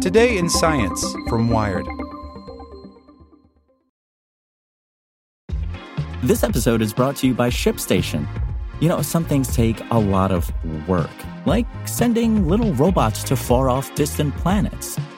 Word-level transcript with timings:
Today 0.00 0.38
in 0.38 0.48
Science 0.48 1.04
from 1.28 1.50
Wired. 1.50 1.86
This 6.22 6.42
episode 6.42 6.80
is 6.80 6.94
brought 6.94 7.16
to 7.16 7.26
you 7.26 7.34
by 7.34 7.50
ShipStation. 7.50 8.26
You 8.80 8.88
know, 8.88 9.02
some 9.02 9.26
things 9.26 9.54
take 9.54 9.78
a 9.90 9.98
lot 9.98 10.32
of 10.32 10.50
work, 10.88 11.10
like 11.44 11.66
sending 11.86 12.48
little 12.48 12.72
robots 12.74 13.22
to 13.24 13.36
far 13.36 13.68
off 13.68 13.94
distant 13.94 14.34
planets. 14.36 14.98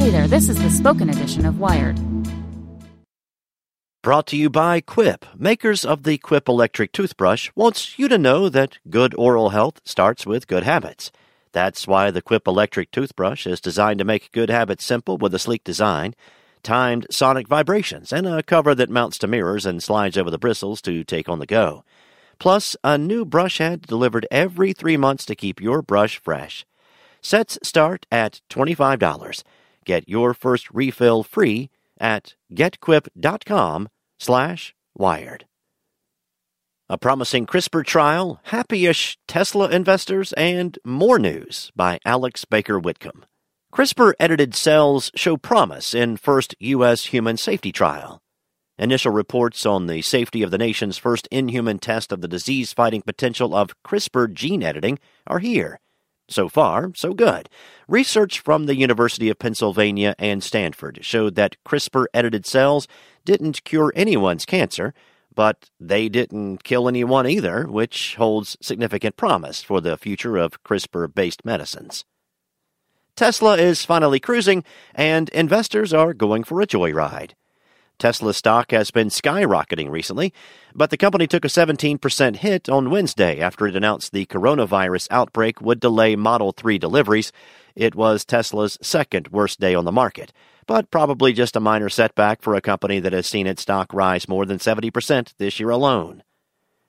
Hey 0.00 0.08
there, 0.08 0.26
this 0.26 0.48
is 0.48 0.56
the 0.56 0.70
spoken 0.70 1.10
edition 1.10 1.44
of 1.44 1.60
Wired. 1.60 2.00
Brought 4.02 4.26
to 4.28 4.36
you 4.38 4.48
by 4.48 4.80
Quip, 4.80 5.26
makers 5.38 5.84
of 5.84 6.04
the 6.04 6.16
Quip 6.16 6.48
electric 6.48 6.92
toothbrush, 6.92 7.50
wants 7.54 7.98
you 7.98 8.08
to 8.08 8.16
know 8.16 8.48
that 8.48 8.78
good 8.88 9.14
oral 9.18 9.50
health 9.50 9.82
starts 9.84 10.24
with 10.24 10.46
good 10.46 10.62
habits. 10.62 11.12
That's 11.52 11.86
why 11.86 12.10
the 12.10 12.22
Quip 12.22 12.48
electric 12.48 12.92
toothbrush 12.92 13.46
is 13.46 13.60
designed 13.60 13.98
to 13.98 14.06
make 14.06 14.32
good 14.32 14.48
habits 14.48 14.86
simple 14.86 15.18
with 15.18 15.34
a 15.34 15.38
sleek 15.38 15.64
design, 15.64 16.14
timed 16.62 17.06
sonic 17.10 17.46
vibrations, 17.46 18.10
and 18.10 18.26
a 18.26 18.42
cover 18.42 18.74
that 18.74 18.88
mounts 18.88 19.18
to 19.18 19.26
mirrors 19.26 19.66
and 19.66 19.82
slides 19.82 20.16
over 20.16 20.30
the 20.30 20.38
bristles 20.38 20.80
to 20.80 21.04
take 21.04 21.28
on 21.28 21.40
the 21.40 21.46
go. 21.46 21.84
Plus, 22.38 22.74
a 22.82 22.96
new 22.96 23.26
brush 23.26 23.58
head 23.58 23.82
delivered 23.82 24.26
every 24.30 24.72
three 24.72 24.96
months 24.96 25.26
to 25.26 25.36
keep 25.36 25.60
your 25.60 25.82
brush 25.82 26.16
fresh. 26.16 26.64
Sets 27.20 27.58
start 27.62 28.06
at 28.10 28.40
$25. 28.48 29.42
Get 29.84 30.08
your 30.08 30.34
first 30.34 30.70
refill 30.70 31.22
free 31.22 31.70
at 31.98 32.34
getquip.com 32.52 33.88
slash 34.18 34.74
wired. 34.94 35.46
A 36.88 36.98
promising 36.98 37.46
CRISPR 37.46 37.84
trial, 37.86 38.40
happy-ish 38.44 39.16
Tesla 39.28 39.68
investors, 39.68 40.32
and 40.32 40.76
more 40.84 41.20
news 41.20 41.70
by 41.76 42.00
Alex 42.04 42.44
Baker 42.44 42.80
Whitcomb. 42.80 43.24
CRISPR-edited 43.72 44.56
cells 44.56 45.12
show 45.14 45.36
promise 45.36 45.94
in 45.94 46.16
first 46.16 46.56
U.S. 46.58 47.06
human 47.06 47.36
safety 47.36 47.70
trial. 47.70 48.20
Initial 48.76 49.12
reports 49.12 49.64
on 49.64 49.86
the 49.86 50.02
safety 50.02 50.42
of 50.42 50.50
the 50.50 50.58
nation's 50.58 50.98
first 50.98 51.28
inhuman 51.30 51.78
test 51.78 52.10
of 52.10 52.22
the 52.22 52.28
disease-fighting 52.28 53.02
potential 53.02 53.54
of 53.54 53.80
CRISPR 53.84 54.32
gene 54.32 54.64
editing 54.64 54.98
are 55.28 55.38
here. 55.38 55.78
So 56.30 56.48
far, 56.48 56.92
so 56.94 57.12
good. 57.12 57.48
Research 57.88 58.38
from 58.38 58.66
the 58.66 58.76
University 58.76 59.28
of 59.28 59.40
Pennsylvania 59.40 60.14
and 60.16 60.44
Stanford 60.44 61.00
showed 61.02 61.34
that 61.34 61.56
CRISPR 61.66 62.06
edited 62.14 62.46
cells 62.46 62.86
didn't 63.24 63.64
cure 63.64 63.92
anyone's 63.96 64.46
cancer, 64.46 64.94
but 65.34 65.70
they 65.80 66.08
didn't 66.08 66.62
kill 66.62 66.86
anyone 66.86 67.26
either, 67.26 67.66
which 67.66 68.14
holds 68.14 68.56
significant 68.62 69.16
promise 69.16 69.60
for 69.60 69.80
the 69.80 69.96
future 69.96 70.36
of 70.36 70.62
CRISPR 70.62 71.12
based 71.12 71.44
medicines. 71.44 72.04
Tesla 73.16 73.56
is 73.56 73.84
finally 73.84 74.20
cruising, 74.20 74.62
and 74.94 75.28
investors 75.30 75.92
are 75.92 76.14
going 76.14 76.44
for 76.44 76.60
a 76.60 76.66
joyride. 76.66 77.32
Tesla 78.00 78.32
stock 78.32 78.70
has 78.70 78.90
been 78.90 79.08
skyrocketing 79.08 79.90
recently, 79.90 80.32
but 80.74 80.88
the 80.88 80.96
company 80.96 81.26
took 81.26 81.44
a 81.44 81.48
17% 81.48 82.36
hit 82.36 82.68
on 82.68 82.90
Wednesday 82.90 83.40
after 83.40 83.66
it 83.66 83.76
announced 83.76 84.12
the 84.12 84.24
coronavirus 84.24 85.06
outbreak 85.10 85.60
would 85.60 85.78
delay 85.78 86.16
Model 86.16 86.52
3 86.52 86.78
deliveries. 86.78 87.30
It 87.76 87.94
was 87.94 88.24
Tesla's 88.24 88.78
second 88.80 89.28
worst 89.28 89.60
day 89.60 89.74
on 89.74 89.84
the 89.84 89.92
market, 89.92 90.32
but 90.66 90.90
probably 90.90 91.34
just 91.34 91.56
a 91.56 91.60
minor 91.60 91.90
setback 91.90 92.40
for 92.40 92.54
a 92.54 92.62
company 92.62 93.00
that 93.00 93.12
has 93.12 93.26
seen 93.26 93.46
its 93.46 93.62
stock 93.62 93.92
rise 93.92 94.26
more 94.26 94.46
than 94.46 94.58
70% 94.58 95.34
this 95.36 95.60
year 95.60 95.68
alone. 95.68 96.22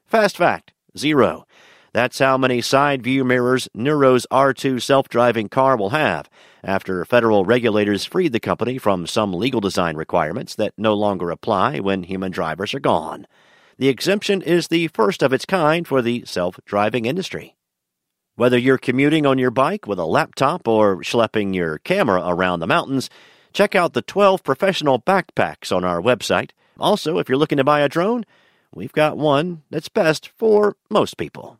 Fast 0.06 0.38
fact 0.38 0.72
zero. 0.98 1.46
That's 1.94 2.20
how 2.20 2.38
many 2.38 2.62
side 2.62 3.04
view 3.04 3.26
mirrors 3.26 3.68
Nuro's 3.74 4.26
R2 4.32 4.82
self 4.82 5.10
driving 5.10 5.50
car 5.50 5.76
will 5.76 5.90
have 5.90 6.30
after 6.64 7.04
federal 7.04 7.44
regulators 7.44 8.06
freed 8.06 8.32
the 8.32 8.40
company 8.40 8.78
from 8.78 9.06
some 9.06 9.34
legal 9.34 9.60
design 9.60 9.98
requirements 9.98 10.56
that 10.56 10.74
no 10.78 10.94
longer 10.94 11.32
apply 11.32 11.80
when 11.80 12.04
human 12.04 12.32
drivers 12.32 12.74
are 12.74 12.80
gone. 12.80 13.28
The 13.78 13.90
exemption 13.90 14.42
is 14.42 14.70
the 14.70 14.88
first 14.88 15.22
of 15.22 15.34
its 15.34 15.46
kind 15.46 15.86
for 15.86 16.02
the 16.02 16.24
self 16.26 16.60
driving 16.66 17.06
industry. 17.06 17.56
Whether 18.36 18.58
you're 18.58 18.78
commuting 18.78 19.26
on 19.26 19.38
your 19.38 19.52
bike 19.52 19.86
with 19.86 20.00
a 20.00 20.06
laptop 20.06 20.70
or 20.70 20.98
schlepping 21.02 21.54
your 21.54 21.80
camera 21.80 22.24
around 22.26 22.62
the 22.62 22.68
mountains, 22.68 23.10
check 23.52 23.76
out 23.76 23.92
the 23.92 24.02
12 24.02 24.44
professional 24.44 24.98
backpacks 24.98 25.76
on 25.76 25.84
our 25.84 26.02
website. 26.02 26.52
Also, 26.80 27.18
if 27.18 27.28
you're 27.28 27.38
looking 27.38 27.58
to 27.58 27.66
buy 27.66 27.82
a 27.82 27.90
drone, 27.90 28.24
we've 28.74 28.94
got 28.94 29.18
one 29.18 29.64
that's 29.70 29.90
best 29.90 30.30
for 30.38 30.78
most 30.90 31.18
people. 31.18 31.60